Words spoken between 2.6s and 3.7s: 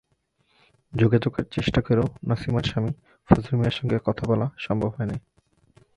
Swami Fazlu